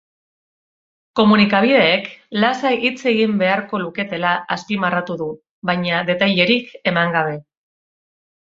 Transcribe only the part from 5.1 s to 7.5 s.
du, baina detailerik eman gabe.